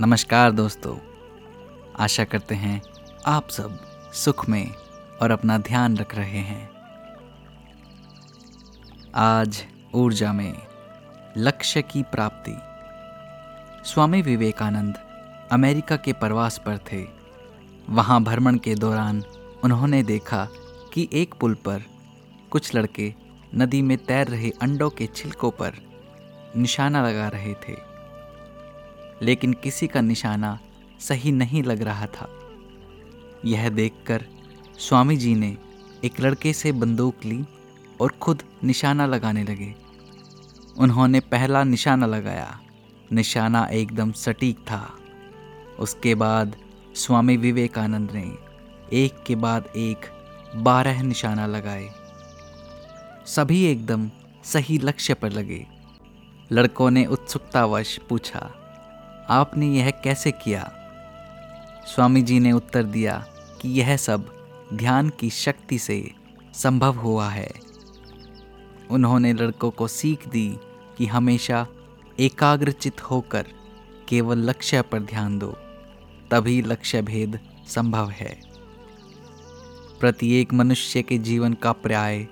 नमस्कार 0.00 0.52
दोस्तों। 0.52 0.96
आशा 2.00 2.24
करते 2.24 2.54
हैं 2.54 2.82
आप 3.26 3.48
सब 3.48 3.80
सुख 4.14 4.48
में 4.48 4.74
और 5.22 5.30
अपना 5.30 5.58
ध्यान 5.58 5.96
रख 5.96 6.14
रहे 6.14 6.38
हैं। 6.38 6.70
आज 9.14 9.64
ऊर्जा 9.94 10.32
में 10.32 10.54
लक्ष्य 11.36 11.82
की 11.82 12.02
प्राप्ति। 12.02 12.56
स्वामी 13.90 14.22
विवेकानंद 14.22 14.94
अमेरिका 15.52 15.96
के 15.96 16.12
प्रवास 16.12 16.58
पर 16.58 16.78
थे। 16.78 17.04
वहाँ 17.90 18.22
भ्रमण 18.22 18.58
के 18.58 18.74
दौरान 18.74 19.24
उन्होंने 19.64 20.02
देखा 20.02 20.48
कि 20.94 21.08
एक 21.12 21.34
पुल 21.34 21.54
पर 21.54 21.82
कुछ 22.50 22.74
लड़के 22.74 23.14
नदी 23.54 23.82
में 23.82 23.98
तैर 23.98 24.26
रहे 24.26 24.50
अंडों 24.50 24.90
के 24.90 25.06
छिलकों 25.06 25.50
पर 25.50 25.72
निशाना 26.56 27.08
लगा 27.08 27.28
रहे 27.28 27.54
थे। 27.54 27.87
लेकिन 29.22 29.52
किसी 29.52 29.86
का 29.86 30.00
निशाना 30.00 30.58
सही 31.00 31.32
नहीं 31.32 31.62
लग 31.62 31.82
रहा 31.82 32.06
था। 32.06 32.28
यह 33.44 33.68
देखकर 33.68 34.24
स्वामी 34.78 35.16
जी 35.16 35.34
ने 35.34 35.56
एक 36.04 36.20
लड़के 36.20 36.52
से 36.52 36.72
बंदूक 36.72 37.24
ली 37.24 37.44
और 38.00 38.10
खुद 38.20 38.42
निशाना 38.64 39.06
लगाने 39.06 39.44
लगे। 39.44 39.74
उन्होंने 40.78 41.20
पहला 41.20 41.64
निशाना 41.64 42.06
लगाया। 42.06 42.60
निशाना 43.12 43.64
एकदम 43.64 44.12
सटीक 44.12 44.58
था। 44.58 44.98
उसके 45.78 46.14
बाद 46.14 46.56
स्वामी 46.94 47.36
विवेकानंद 47.36 48.10
ने 48.10 48.34
एक 48.92 49.24
के 49.26 49.34
बाद 49.34 49.68
एक 49.76 49.98
बारह 50.56 51.02
निशाना 51.02 51.46
लगाए। 51.46 51.88
सभी 53.26 53.64
एकदम 53.64 54.10
सही 54.44 54.78
लक्ष्य 54.78 55.14
पर 55.14 55.30
लगे। 55.30 55.66
लड़कों 56.52 56.90
ने 56.90 57.06
उत्सुकतावश 57.06 58.00
पूछा 58.08 58.54
आपने 59.30 59.66
यह 59.66 59.90
कैसे 59.90 60.32
किया? 60.32 60.72
स्वामी 61.86 62.22
जी 62.22 62.40
ने 62.40 62.52
उत्तर 62.52 62.82
दिया 62.82 63.26
कि 63.60 63.68
यह 63.68 63.96
सब 63.96 64.48
ध्यान 64.74 65.08
की 65.08 65.30
शक्ति 65.30 65.78
से 65.78 66.12
संभव 66.54 66.94
हुआ 66.94 67.28
है। 67.28 67.50
उन्होंने 68.90 69.32
लड़कों 69.32 69.70
को 69.70 69.88
सीख 69.88 70.28
दी 70.28 70.58
कि 70.98 71.06
हमेशा 71.06 71.66
एकाग्रचित 72.20 73.10
होकर 73.10 73.46
केवल 74.08 74.38
लक्ष्य 74.38 74.82
पर 74.82 75.00
ध्यान 75.00 75.38
दो, 75.38 75.56
तभी 76.30 76.62
लक्ष्य 76.62 77.02
भेद 77.02 77.40
संभव 77.68 78.10
है। 78.10 78.40
प्रत्येक 80.00 80.54
मनुष्य 80.54 81.02
के 81.02 81.18
जीवन 81.18 81.52
का 81.52 81.72
पर्याय 81.72 82.26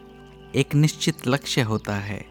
एक 0.55 0.75
निश्चित 0.75 1.27
लक्ष्य 1.27 1.61
होता 1.61 1.95
है। 1.95 2.27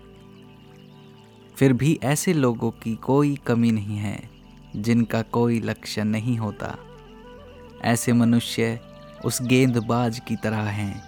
फिर 1.56 1.74
भी 1.74 2.00
ऐसे 2.04 2.34
लोगों 2.34 2.72
की 2.72 2.96
कोई 2.96 3.36
कमी 3.36 3.72
नहीं 3.72 3.98
है। 3.98 4.35
जिनका 4.76 5.22
कोई 5.22 5.60
लक्ष्य 5.60 6.04
नहीं 6.04 6.38
होता। 6.38 6.76
ऐसे 7.82 8.14
मनुष्य 8.14 8.80
उस 9.26 9.42
गेंदबाज 9.42 10.20
की 10.20 10.36
तरह 10.36 10.62
हैं, 10.62 11.04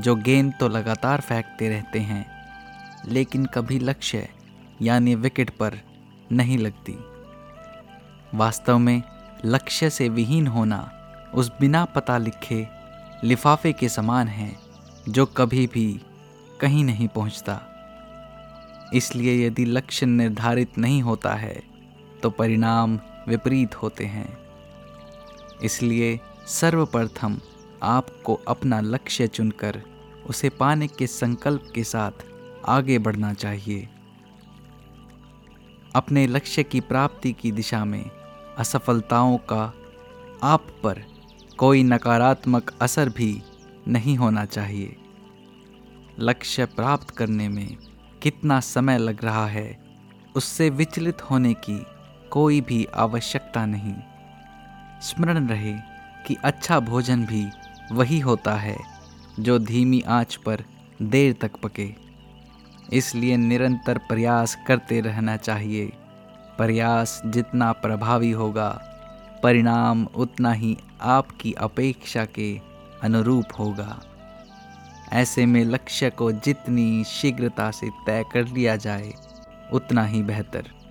जो 0.00 0.14
गेंद 0.16 0.52
तो 0.60 0.68
लगातार 0.68 1.20
फेंकते 1.20 1.68
रहते 1.68 1.98
हैं, 1.98 2.26
लेकिन 3.08 3.46
कभी 3.46 3.78
लक्ष्य 3.78 4.28
यानी 4.82 5.14
विकेट 5.14 5.50
पर 5.50 5.80
नहीं 6.32 6.58
लगती। 6.58 6.96
वास्तव 8.34 8.78
में 8.78 9.02
लक्ष्य 9.44 9.90
से 9.90 10.08
विहीन 10.08 10.46
होना 10.46 10.90
उस 11.34 11.52
बिना 11.60 11.84
पता 11.84 12.18
लिखे, 12.18 12.66
लिफाफे 13.24 13.72
के 13.72 13.88
समान 13.88 14.28
है, 14.28 14.56
जो 15.08 15.26
कभी 15.26 15.66
भी 15.66 16.00
कहीं 16.60 16.84
नहीं 16.84 17.08
पहुँचता। 17.08 17.60
इसलिए 18.94 19.46
यदि 19.46 19.64
लक्ष्य 19.64 20.06
निर्धारित 20.06 20.78
नहीं 20.78 21.02
होता 21.02 21.34
है 21.34 21.73
तो 22.24 22.30
परिणाम 22.30 22.98
विपरीत 23.28 23.74
होते 23.74 24.04
हैं। 24.04 24.38
इसलिए 25.62 26.20
सर्वप्रथम 26.46 27.38
आपको 27.82 28.34
अपना 28.48 28.80
लक्ष्य 28.80 29.26
चुनकर 29.26 29.82
उसे 30.26 30.48
पाने 30.48 30.86
के 30.86 31.06
संकल्प 31.06 31.72
के 31.74 31.84
साथ 31.84 32.24
आगे 32.68 32.98
बढ़ना 32.98 33.32
चाहिए। 33.34 33.88
अपने 35.94 36.26
लक्ष्य 36.26 36.62
की 36.62 36.80
प्राप्ति 36.80 37.32
की 37.32 37.52
दिशा 37.52 37.84
में 37.84 38.10
असफलताओं 38.58 39.36
का 39.38 39.74
आप 40.42 40.66
पर 40.82 41.02
कोई 41.58 41.82
नकारात्मक 41.82 42.72
असर 42.82 43.08
भी 43.08 43.42
नहीं 43.88 44.16
होना 44.16 44.44
चाहिए। 44.44 44.96
लक्ष्य 46.18 46.66
प्राप्त 46.66 47.10
करने 47.10 47.48
में 47.48 47.76
कितना 48.22 48.60
समय 48.60 48.98
लग 48.98 49.24
रहा 49.24 49.46
है, 49.46 49.84
उससे 50.36 50.70
विचलित 50.70 51.22
होने 51.22 51.54
की 51.54 51.86
कोई 52.34 52.60
भी 52.60 52.84
आवश्यकता 52.84 53.66
नहीं। 53.66 53.94
स्मरण 55.02 55.46
रहे 55.46 55.72
कि 56.26 56.36
अच्छा 56.44 56.80
भोजन 56.80 57.26
भी 57.26 57.48
वही 57.92 58.20
होता 58.20 58.54
है 58.54 58.76
जो 59.40 59.58
धीमी 59.58 60.00
आँच 60.00 60.34
पर 60.36 60.64
देर 61.02 61.36
तक 61.40 61.56
पके। 61.56 61.94
इसलिए 62.92 63.36
निरंतर 63.36 63.98
प्रयास 63.98 64.58
करते 64.66 65.00
रहना 65.00 65.36
चाहिए। 65.36 65.92
प्रयास 66.58 67.22
जितना 67.26 67.72
प्रभावी 67.72 68.30
होगा, 68.30 68.68
परिणाम 69.42 70.04
उतना 70.04 70.52
ही 70.52 70.78
आपकी 71.00 71.52
अपेक्षा 71.52 72.24
के 72.24 72.60
अनुरूप 73.02 73.44
होगा। 73.58 74.00
ऐसे 75.12 75.46
में 75.46 75.64
लक्ष्य 75.64 76.10
को 76.10 76.32
जितनी 76.32 77.04
शीघ्रता 77.04 77.70
से 77.70 77.90
तय 78.06 78.24
कर 78.32 78.48
लिया 78.48 78.76
जाए, 78.76 79.14
उतना 79.72 80.04
ही 80.04 80.22
बेहतर। 80.22 80.83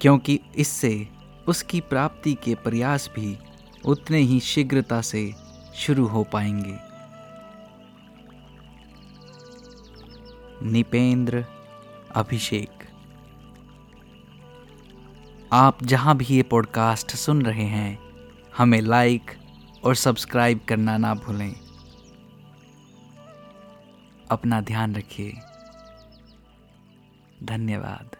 क्योंकि 0.00 0.40
इससे 0.56 1.08
उसकी 1.48 1.80
प्राप्ति 1.80 2.34
के 2.34 2.54
प्रयास 2.54 3.10
भी 3.14 3.38
उतने 3.84 4.18
ही 4.18 4.40
शीघ्रता 4.40 5.00
से 5.00 5.34
शुरू 5.74 6.06
हो 6.06 6.24
पाएँगे। 6.24 6.78
निपेंद्र 10.70 11.44
अभिषेक। 12.14 12.70
आप 15.52 15.84
जहाँ 15.84 16.16
भी 16.16 16.24
ये 16.30 16.42
पॉडकास्ट 16.42 17.10
सुन 17.10 17.42
रहे 17.42 17.64
हैं, 17.64 17.98
हमें 18.56 18.80
लाइक 18.80 19.30
और 19.84 19.94
सब्सक्राइब 19.94 20.60
करना 20.68 20.96
ना 20.96 21.14
भूलें। 21.14 21.56
अपना 24.30 24.60
ध्यान 24.60 24.94
रखिए। 24.94 25.34
धन्यवाद। 27.42 28.17